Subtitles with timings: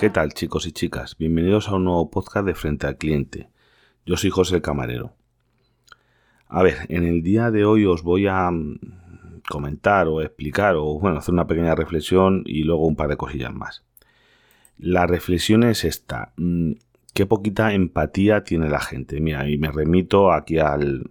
[0.00, 1.14] ¿Qué tal chicos y chicas?
[1.18, 3.50] Bienvenidos a un nuevo podcast de Frente al Cliente.
[4.06, 5.12] Yo soy José el Camarero.
[6.48, 8.78] A ver, en el día de hoy os voy a mm,
[9.46, 13.52] comentar o explicar o bueno, hacer una pequeña reflexión y luego un par de cosillas
[13.52, 13.84] más.
[14.78, 16.32] La reflexión es esta.
[16.38, 16.76] Mm,
[17.12, 19.20] ¿Qué poquita empatía tiene la gente?
[19.20, 21.10] Mira, y me remito aquí al,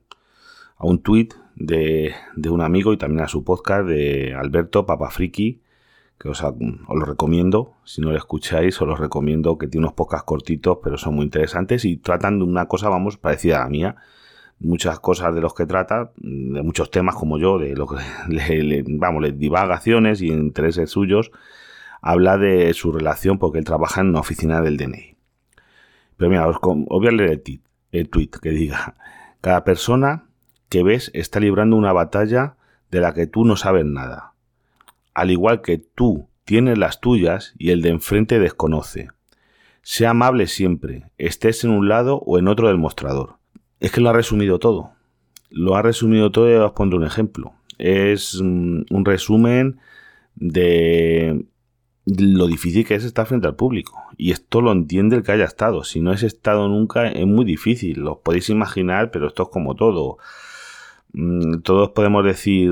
[0.77, 5.61] a un tuit de, de, un amigo y también a su podcast de Alberto Papafriki,
[6.19, 7.75] que os, lo recomiendo.
[7.85, 11.25] Si no lo escucháis, os lo recomiendo, que tiene unos podcasts cortitos, pero son muy
[11.25, 13.95] interesantes y tratan de una cosa, vamos, parecida a la mía.
[14.59, 17.97] Muchas cosas de los que trata, de muchos temas como yo, de lo que
[18.27, 21.31] le, vamos, le divagaciones y intereses suyos,
[22.01, 25.15] habla de su relación porque él trabaja en una oficina del DNI.
[26.17, 27.61] Pero mira, os, os voy a leer el,
[27.93, 28.95] el tweet que diga,
[29.39, 30.25] cada persona
[30.67, 32.57] que ves está librando una batalla
[32.91, 34.33] de la que tú no sabes nada.
[35.19, 39.09] Al igual que tú tienes las tuyas y el de enfrente desconoce.
[39.81, 43.37] Sea amable siempre, estés en un lado o en otro del mostrador.
[43.81, 44.91] Es que lo ha resumido todo.
[45.49, 47.53] Lo ha resumido todo y os pondré un ejemplo.
[47.77, 49.79] Es un resumen
[50.35, 51.45] de
[52.05, 54.01] lo difícil que es estar frente al público.
[54.17, 55.83] Y esto lo entiende el que haya estado.
[55.83, 57.99] Si no has estado nunca, es muy difícil.
[57.99, 60.17] Lo podéis imaginar, pero esto es como todo.
[61.13, 62.71] Mm, todos podemos decir,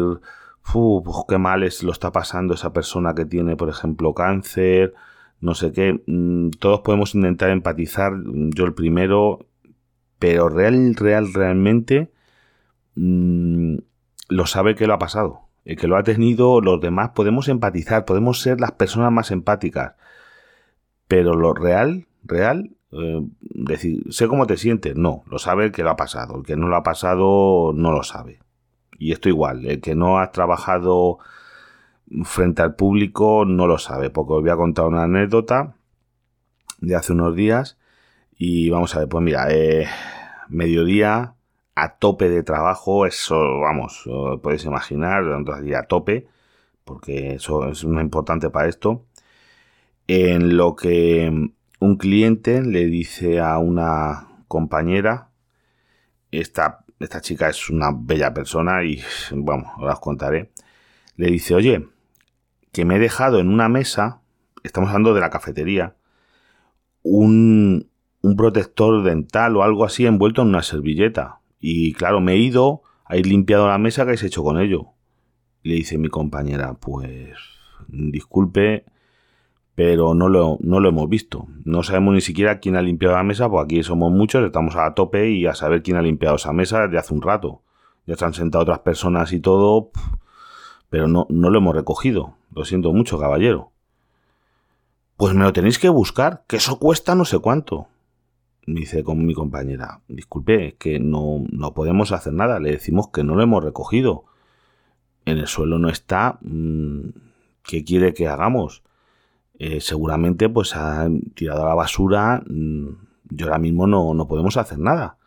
[0.74, 4.94] pues qué mal es, lo está pasando esa persona que tiene, por ejemplo, cáncer,
[5.42, 6.02] no sé qué.
[6.08, 9.46] Mm, todos podemos intentar empatizar, yo el primero,
[10.20, 12.12] pero real, real, realmente
[12.96, 13.78] mmm,
[14.30, 18.06] lo sabe que lo ha pasado el que lo ha tenido, los demás podemos empatizar,
[18.06, 19.96] podemos ser las personas más empáticas.
[21.10, 25.84] Pero lo real, real, eh, decir, sé cómo te sientes, no, lo sabe el que
[25.84, 28.40] lo ha pasado, el que no lo ha pasado no lo sabe.
[28.98, 31.20] Y esto igual, el que no ha trabajado
[32.24, 35.76] frente al público no lo sabe, porque os voy a contar una anécdota
[36.80, 37.78] de hace unos días
[38.38, 39.88] y vamos a ver, pues mira, eh,
[40.50, 41.36] mediodía,
[41.76, 44.10] a tope de trabajo, eso, vamos,
[44.42, 46.28] podéis imaginar, a tope,
[46.84, 49.06] porque eso es muy importante para esto,
[50.08, 55.30] en lo que un cliente le dice a una compañera,
[56.32, 60.52] esta, esta chica es una bella persona y, vamos, ahora os contaré,
[61.16, 61.88] le dice, oye,
[62.72, 64.22] que me he dejado en una mesa,
[64.64, 65.96] estamos hablando de la cafetería,
[67.04, 67.90] un,
[68.22, 71.40] un protector dental o algo así envuelto en una servilleta.
[71.60, 74.94] Y claro, me he ido ir limpiado la mesa, que has hecho con ello?
[75.68, 77.38] le dice mi compañera, pues
[77.90, 78.86] disculpe,
[79.78, 81.46] pero no lo, no lo hemos visto.
[81.64, 84.96] No sabemos ni siquiera quién ha limpiado la mesa, pues aquí somos muchos, estamos a
[84.96, 87.62] tope y a saber quién ha limpiado esa mesa desde hace un rato.
[88.08, 89.92] Ya se han sentado otras personas y todo,
[90.90, 92.34] pero no, no lo hemos recogido.
[92.56, 93.72] Lo siento mucho, caballero.
[95.16, 97.86] Pues me lo tenéis que buscar, que eso cuesta no sé cuánto
[98.66, 103.36] dice con mi compañera, disculpe, que no, no podemos hacer nada, le decimos que no
[103.36, 104.26] lo hemos recogido.
[105.26, 107.10] En el suelo no está, mm,
[107.62, 108.82] ¿qué quiere que hagamos?
[109.60, 112.88] Eh, seguramente pues ha tirado a la basura, mm,
[113.30, 115.18] yo ahora mismo no, no podemos hacer nada.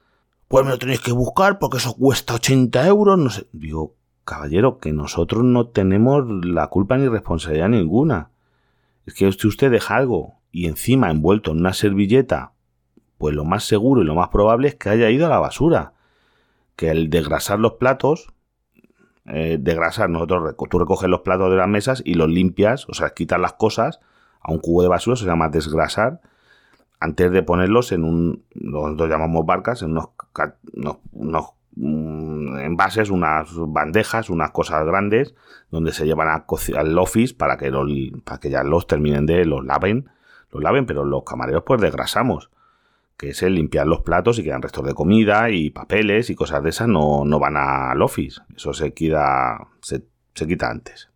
[0.48, 3.46] Pues me lo tenéis que buscar porque eso cuesta 80 euros, no sé.
[3.52, 8.30] Digo, caballero, que nosotros no tenemos la culpa ni responsabilidad ninguna.
[9.06, 12.52] Es que si usted deja algo y encima envuelto en una servilleta
[13.20, 15.92] pues lo más seguro y lo más probable es que haya ido a la basura.
[16.74, 18.32] Que el desgrasar los platos,
[19.26, 23.10] eh, desgrasar, nosotros, tú recoges los platos de las mesas y los limpias, o sea,
[23.10, 24.00] quitas las cosas
[24.40, 26.20] a un cubo de basura, se llama desgrasar,
[26.98, 30.08] antes de ponerlos en un, nosotros llamamos barcas, en unos,
[31.12, 31.44] unos,
[31.76, 35.34] mm, envases, unas bandejas, unas cosas grandes,
[35.70, 36.44] donde se llevan a
[36.76, 37.72] al office para que,
[38.24, 40.10] para que ya los terminen de, los laven,
[40.50, 42.50] los laven, pero los camareros pues desgrasamos
[43.20, 46.62] que es el limpiar los platos y quedan restos de comida y papeles y cosas
[46.62, 48.40] de esas, no, no van al office.
[48.56, 51.09] Eso se quita, se, se quita antes.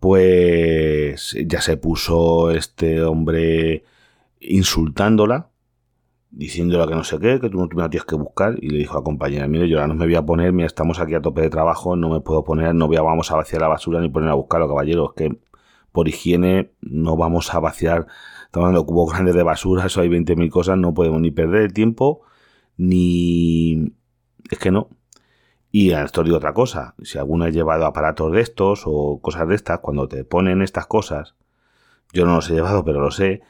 [0.00, 3.84] Pues ya se puso este hombre
[4.40, 5.50] insultándola,
[6.30, 9.00] diciéndola que no sé qué, que tú no tienes que buscar, y le dijo a
[9.00, 11.42] la compañera, mire, yo ahora no me voy a poner, mira, estamos aquí a tope
[11.42, 14.08] de trabajo, no me puedo poner, no voy a, vamos a vaciar la basura ni
[14.08, 15.38] poner a buscarlo, caballero, es que
[15.92, 18.06] por higiene no vamos a vaciar
[18.50, 21.72] estamos hablando cubos grandes de basura, eso hay 20.000 cosas, no podemos ni perder el
[21.72, 22.22] tiempo,
[22.76, 23.92] ni...
[24.50, 24.88] Es que no.
[25.70, 29.54] Y esto digo otra cosa, si alguno ha llevado aparatos de estos o cosas de
[29.54, 31.36] estas, cuando te ponen estas cosas,
[32.12, 33.42] yo no los he llevado, pero lo sé,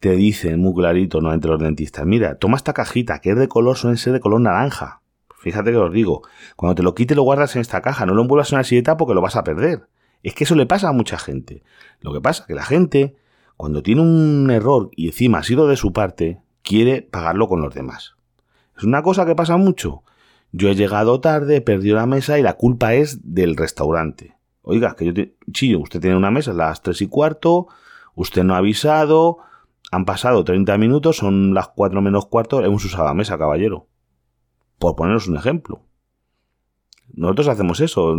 [0.00, 3.48] te dicen muy clarito, no entre los dentistas, mira, toma esta cajita, que es de
[3.48, 5.02] color, suele ser de color naranja.
[5.38, 6.22] Fíjate que os digo,
[6.56, 8.96] cuando te lo quites lo guardas en esta caja, no lo envuelvas en una silleta
[8.96, 9.88] porque lo vas a perder.
[10.24, 11.62] Es que eso le pasa a mucha gente.
[12.00, 13.14] Lo que pasa es que la gente
[13.58, 17.74] cuando tiene un error y encima ha sido de su parte, quiere pagarlo con los
[17.74, 18.14] demás.
[18.76, 20.04] Es una cosa que pasa mucho.
[20.52, 24.36] Yo he llegado tarde, he perdido la mesa y la culpa es del restaurante.
[24.62, 25.36] Oiga, que yo te...
[25.52, 27.68] Chillo, usted tiene una mesa a las tres y cuarto,
[28.14, 29.38] usted no ha avisado,
[29.90, 33.86] han pasado 30 minutos, son las 4 menos cuarto, hemos usado la mesa, caballero.
[34.78, 35.82] Por poneros un ejemplo.
[37.12, 38.16] Nosotros hacemos eso.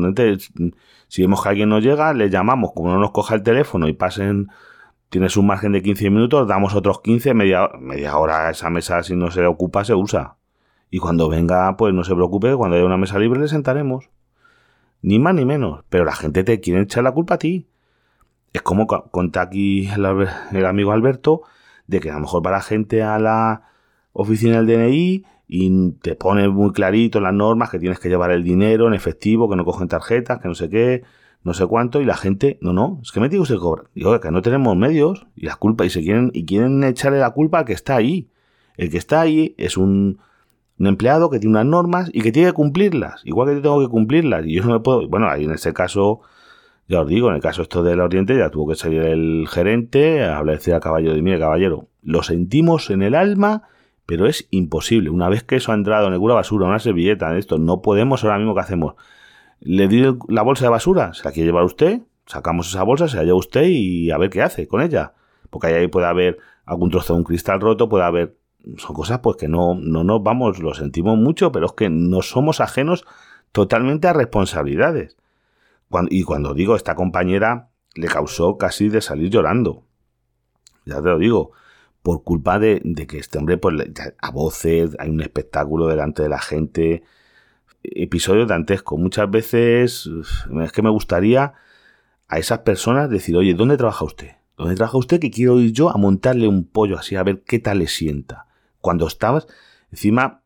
[1.07, 3.93] Si vemos que alguien no llega, le llamamos, como no nos coja el teléfono y
[3.93, 4.49] pasen
[5.09, 9.15] tienes un margen de 15 minutos, damos otros 15, media, media hora esa mesa si
[9.15, 10.37] no se ocupa se usa.
[10.89, 14.09] Y cuando venga, pues no se preocupe, cuando haya una mesa libre le sentaremos.
[15.01, 15.83] Ni más ni menos.
[15.89, 17.67] Pero la gente te quiere echar la culpa a ti.
[18.53, 21.43] Es como conta aquí el, amigo Alberto,
[21.87, 23.69] de que a lo mejor va la gente a la
[24.11, 28.43] oficina del DNI y te pone muy clarito las normas que tienes que llevar el
[28.43, 31.03] dinero en efectivo, que no cogen tarjetas, que no sé qué,
[31.43, 33.83] no sé cuánto, y la gente, no, no, es que me digo usted cobra.
[33.95, 37.31] Digo, que no tenemos medios, y la culpa, y se quieren, y quieren echarle la
[37.31, 38.29] culpa al que está ahí.
[38.77, 40.19] El que está ahí es un,
[40.79, 43.79] un empleado que tiene unas normas y que tiene que cumplirlas, igual que yo tengo
[43.81, 46.21] que cumplirlas, y yo no me puedo, bueno, ahí en ese caso,
[46.87, 50.23] ya os digo, en el caso esto del Oriente ya tuvo que salir el gerente
[50.23, 53.63] a hablar al caballo de mire, caballero, lo sentimos en el alma,
[54.05, 55.11] pero es imposible.
[55.11, 58.23] Una vez que eso ha entrado en el cura basura, una servilleta, esto, no podemos
[58.23, 58.95] ahora mismo que hacemos
[59.61, 63.17] le di la bolsa de basura, se la quiere llevar usted, sacamos esa bolsa, se
[63.17, 65.13] la lleva usted y a ver qué hace con ella.
[65.49, 68.37] Porque ahí puede haber algún trozo de un cristal roto, puede haber...
[68.77, 72.21] Son cosas pues que no, no nos vamos, lo sentimos mucho, pero es que no
[72.21, 73.05] somos ajenos
[73.51, 75.17] totalmente a responsabilidades.
[76.09, 79.83] y cuando digo esta compañera le causó casi de salir llorando.
[80.85, 81.51] Ya te lo digo,
[82.01, 83.75] por culpa de, de que este hombre, pues
[84.21, 87.03] a voces, hay un espectáculo delante de la gente,
[87.83, 88.97] episodio dantesco.
[88.97, 90.09] Muchas veces
[90.61, 91.53] es que me gustaría
[92.27, 94.31] a esas personas decir, oye, ¿dónde trabaja usted?
[94.57, 97.59] ¿Dónde trabaja usted que quiero ir yo a montarle un pollo así a ver qué
[97.59, 98.48] tal le sienta?
[98.81, 99.47] Cuando estabas
[99.91, 100.41] encima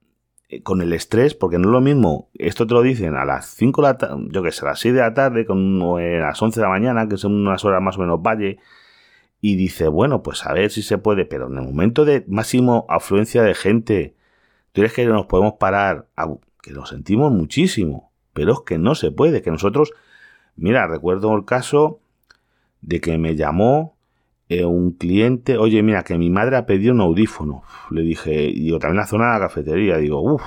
[0.49, 3.47] eh, con el estrés, porque no es lo mismo, esto te lo dicen a las
[3.55, 6.27] 5 de la tarde, yo que sé, a las 6 de la tarde, con, a
[6.27, 8.59] las 11 de la mañana, que son unas horas más o menos valle,
[9.41, 12.85] y dice, bueno, pues a ver si se puede, pero en el momento de máximo
[12.87, 14.15] afluencia de gente,
[14.71, 16.27] ¿tú crees que nos podemos parar a
[16.61, 19.91] que lo sentimos muchísimo, pero es que no se puede, que nosotros,
[20.55, 21.99] mira, recuerdo el caso
[22.81, 23.97] de que me llamó
[24.49, 27.63] eh, un cliente, oye, mira, que mi madre ha pedido un audífono.
[27.91, 30.43] Le dije, yo también la zona de la cafetería, digo, uff.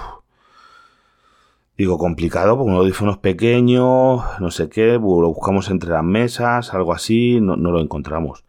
[1.79, 6.73] Digo, complicado, porque un audífono es pequeño, no sé qué, lo buscamos entre las mesas,
[6.73, 8.45] algo así, no, no lo encontramos.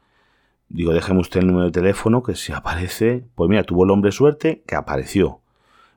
[0.69, 4.11] Digo, déjeme usted el número de teléfono, que si aparece, pues mira, tuvo el hombre
[4.13, 5.41] suerte que apareció,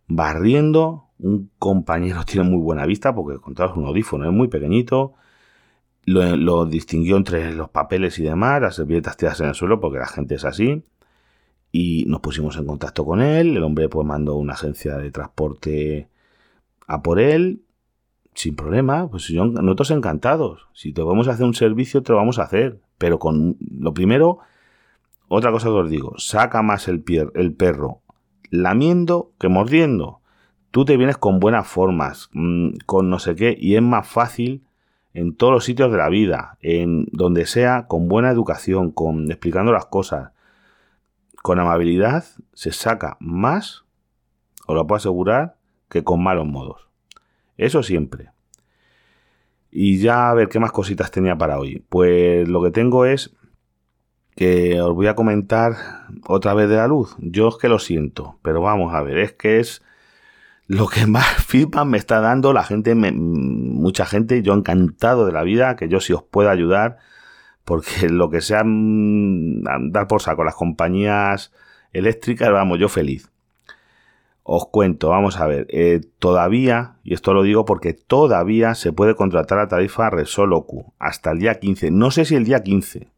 [0.09, 5.15] barriendo un compañero tiene muy buena vista porque contabas un audífono, es muy pequeñito.
[6.13, 10.07] Lo, distinguió entre los papeles y demás, las servilletas tiradas en el suelo porque la
[10.07, 10.83] gente es así.
[11.73, 13.57] Y nos pusimos en contacto con él.
[13.57, 16.09] El hombre pues mandó una agencia de transporte
[16.87, 17.63] a por él.
[18.35, 20.69] Sin problema, pues yo, nosotros encantados.
[20.73, 22.81] Si te a hacer un servicio, te lo vamos a hacer.
[22.99, 24.39] Pero con lo primero,
[25.29, 27.05] otra cosa que os digo, saca más el,
[27.35, 28.01] el perro
[28.51, 30.21] lamiendo que mordiendo
[30.71, 34.63] tú te vienes con buenas formas, mm, con no sé qué, y es más fácil
[35.15, 39.73] en todos los sitios de la vida, en donde sea, con buena educación, con explicando
[39.73, 40.33] las cosas,
[41.43, 43.85] con amabilidad, se saca más,
[44.67, 45.57] os lo puedo asegurar,
[45.89, 46.89] que con malos modos.
[47.57, 48.31] Eso siempre.
[49.71, 51.85] Y ya a ver qué más cositas tenía para hoy.
[51.89, 53.35] Pues lo que tengo es
[54.37, 55.75] que os voy a comentar
[56.27, 57.17] otra vez de la luz.
[57.19, 59.83] Yo es que lo siento, pero vamos a ver, es que es
[60.67, 62.95] lo que más feedback me está dando la gente,
[63.81, 66.99] mucha gente, yo encantado de la vida, que yo sí os pueda ayudar,
[67.65, 71.53] porque lo que sea mm, dar por saco las compañías
[71.93, 73.31] eléctricas, vamos, yo feliz.
[74.43, 79.15] Os cuento, vamos a ver, eh, todavía, y esto lo digo porque todavía se puede
[79.15, 81.91] contratar la tarifa Resolocu hasta el día 15.
[81.91, 83.09] No sé si el día 15.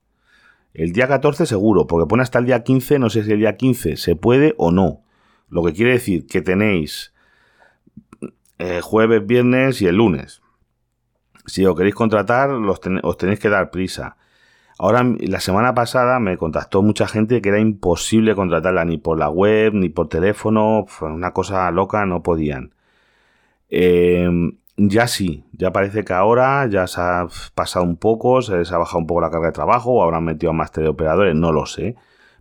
[0.75, 3.57] El día 14 seguro, porque pone hasta el día 15, no sé si el día
[3.57, 5.01] 15 se puede o no.
[5.49, 7.13] Lo que quiere decir que tenéis
[8.59, 10.41] eh, jueves, viernes y el lunes.
[11.47, 14.17] Si os queréis contratar, os tenéis que dar prisa.
[14.79, 19.29] Ahora, la semana pasada me contactó mucha gente que era imposible contratarla ni por la
[19.29, 22.75] web, ni por teléfono, fue una cosa loca, no podían.
[23.71, 28.73] Em, ya sí, ya parece que ahora ya se ha pasado un poco, se les
[28.73, 31.67] ha bajado un poco la carga de trabajo, o habrán metido más teleoperadores, no lo
[31.67, 31.97] sé.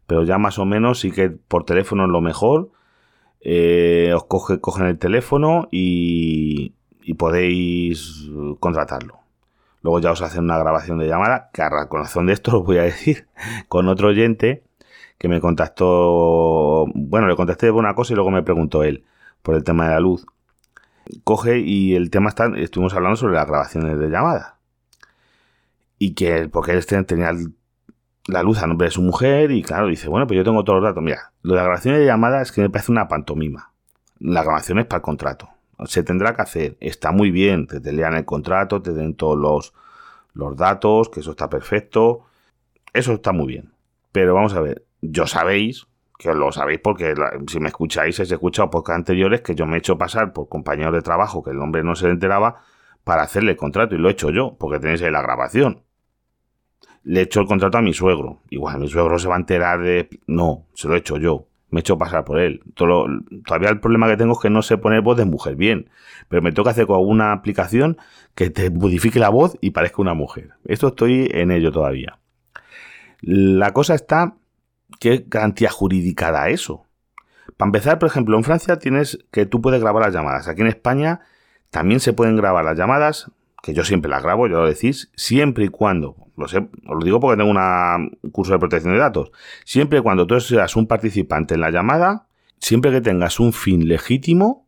[0.07, 2.71] Pero ya más o menos sí que por teléfono es lo mejor
[3.41, 6.75] eh, os coge, cogen el teléfono y,
[7.17, 8.29] podéis
[8.59, 9.19] contratarlo.
[9.81, 12.77] Luego ya os hacen una grabación de llamada, que a razón de esto os voy
[12.77, 13.27] a decir,
[13.67, 14.63] con otro oyente
[15.17, 19.05] que me contactó, bueno, le contesté por una cosa y luego me preguntó él
[19.41, 20.25] por el tema de la luz.
[21.23, 24.57] Coge y el tema está, estuvimos hablando sobre las grabaciones de llamada.
[25.97, 27.31] Y que, porque él tenía
[28.27, 30.81] la luz a nombre de su mujer y claro, dice, bueno, pues yo tengo todos
[30.81, 31.03] los datos.
[31.03, 33.73] Mira, lo de las grabaciones de llamada es que me parece una pantomima.
[34.19, 35.49] La grabación es para el contrato
[35.85, 36.77] se tendrá que hacer.
[36.79, 39.73] Está muy bien, te, lean el contrato, te den todos los,
[40.33, 42.25] los datos, que eso está perfecto.
[42.93, 43.73] Eso está muy bien.
[44.11, 47.15] Pero vamos a ver, yo sabéis, que lo sabéis porque
[47.47, 50.93] si me escucháis, he escuchado podcast anteriores que yo me he hecho pasar por compañeros
[50.93, 52.61] de trabajo que el hombre no se enteraba
[53.03, 55.83] para hacerle el contrato y lo he hecho yo, porque tenéis ahí la grabación.
[57.03, 58.41] Le he hecho el contrato a mi suegro.
[58.49, 60.09] Igual mi suegro se va a enterar de...
[60.27, 62.61] No, se lo he hecho yo me he hecho pasar por él.
[62.75, 65.89] todavía el problema que tengo es que no sé poner voz de mujer bien,
[66.27, 67.97] pero me toca hacer con alguna aplicación
[68.35, 70.51] que te modifique la voz y parezca una mujer.
[70.65, 72.19] Esto estoy en ello todavía.
[73.21, 74.35] La cosa está,
[74.99, 76.85] ¿qué garantía jurídica da eso?
[77.57, 80.47] Para empezar, por ejemplo, en Francia tienes que tú puedes grabar las llamadas.
[80.47, 81.21] Aquí en España
[81.69, 85.65] también se pueden grabar las llamadas, que yo siempre las grabo, ya lo decís, siempre
[85.65, 89.31] y cuando, lo sé, os lo digo porque tengo un curso de protección de datos,
[89.65, 92.27] siempre y cuando tú seas un participante en la llamada,
[92.59, 94.67] siempre que tengas un fin legítimo,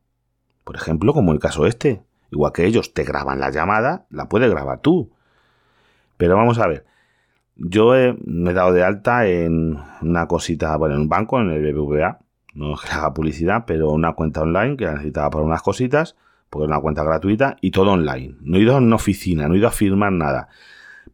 [0.63, 4.50] por ejemplo, como el caso este, igual que ellos te graban la llamada, la puedes
[4.50, 5.12] grabar tú.
[6.17, 6.85] Pero vamos a ver,
[7.55, 7.93] yo
[8.25, 12.19] me he dado de alta en una cosita, bueno, en un banco, en el BBVA,
[12.53, 16.15] no es que haga publicidad, pero una cuenta online que necesitaba para unas cositas,
[16.53, 18.36] porque es una cuenta gratuita y todo online.
[18.41, 20.50] No he ido a una oficina, no he ido a firmar nada.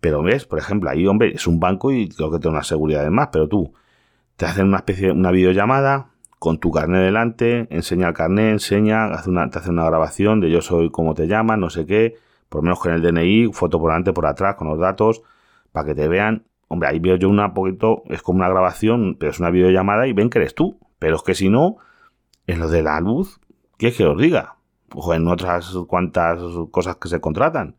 [0.01, 3.03] Pero ves, por ejemplo, ahí, hombre, es un banco y creo que tiene una seguridad
[3.03, 3.73] de más, pero tú
[4.35, 9.05] te hacen una especie de una videollamada con tu carnet delante, enseña el carnet, enseña,
[9.05, 12.15] hace una, te hace una grabación de yo soy, cómo te llamas, no sé qué,
[12.49, 15.21] por lo menos con el DNI, foto por delante, por atrás, con los datos,
[15.71, 16.43] para que te vean.
[16.67, 20.11] Hombre, ahí veo yo una poquito, es como una grabación, pero es una videollamada y
[20.11, 20.79] ven que eres tú.
[20.99, 21.77] Pero es que si no,
[22.45, 23.39] en lo de la luz,
[23.77, 24.58] ¿qué es que os diga?
[24.93, 26.39] O en otras cuantas
[26.71, 27.75] cosas que se contratan.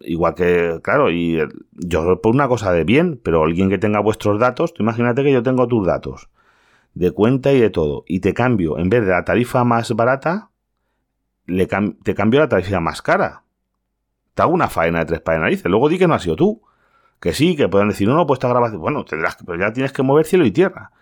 [0.00, 1.38] Igual que, claro, y
[1.72, 5.42] yo por una cosa de bien, pero alguien que tenga vuestros datos, imagínate que yo
[5.42, 6.28] tengo tus datos
[6.94, 10.50] de cuenta y de todo, y te cambio, en vez de la tarifa más barata,
[11.48, 13.42] le te cambio la tarifa más cara.
[14.34, 15.66] Te hago una faena de tres para de narices.
[15.66, 16.62] Luego di que no has sido tú.
[17.20, 18.80] Que sí, que puedan decir, no, no, pues esta grabación.
[18.80, 20.92] Bueno, tendrás que, pero ya tienes que mover cielo y tierra.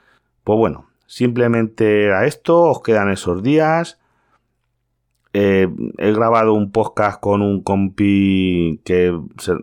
[0.44, 3.98] Pues bueno, simplemente a esto os quedan esos días.
[5.38, 9.14] Eh, he grabado un podcast con un compi que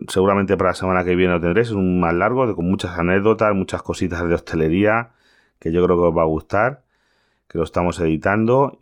[0.06, 1.70] seguramente para la semana que viene lo tendréis.
[1.70, 5.10] Es un más largo, con muchas anécdotas, muchas cositas de hostelería
[5.58, 6.84] que yo creo que os va a gustar,
[7.48, 8.78] que lo estamos editando.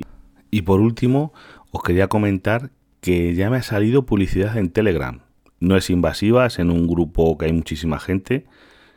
[0.51, 1.33] Y por último,
[1.71, 5.21] os quería comentar que ya me ha salido publicidad en Telegram.
[5.61, 8.45] No es invasiva, es en un grupo que hay muchísima gente,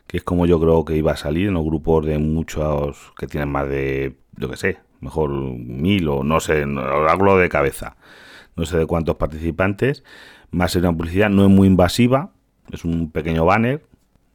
[0.06, 3.28] que es como yo creo que iba a salir en los grupos de muchos que
[3.28, 7.96] tienen más de, yo que sé, mejor mil o no sé, no, hablo de cabeza,
[8.56, 10.04] no sé de cuántos participantes,
[10.52, 12.32] más sería una publicidad, no es muy invasiva,
[12.72, 13.86] es un pequeño banner,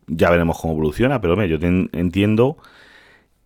[0.07, 2.59] ya veremos cómo evoluciona, pero yo entiendo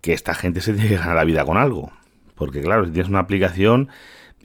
[0.01, 1.93] que esta gente se tiene que ganar la vida con algo,
[2.35, 3.89] porque claro, si tienes una aplicación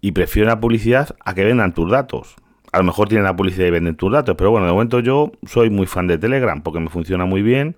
[0.02, 2.36] y prefieren la publicidad a que vendan tus datos.
[2.72, 5.32] A lo mejor tienen la publicidad y venden tus datos, pero bueno, de momento yo
[5.46, 7.76] soy muy fan de Telegram porque me funciona muy bien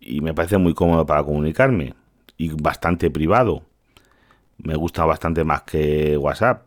[0.00, 1.94] y me parece muy cómodo para comunicarme
[2.36, 3.62] y bastante privado
[4.58, 6.66] me gusta bastante más que WhatsApp.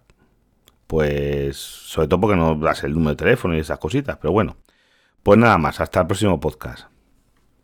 [0.88, 4.18] Pues sobre todo porque no das el número de teléfono y esas cositas.
[4.18, 4.58] Pero bueno,
[5.24, 6.88] pues nada más, hasta el próximo podcast.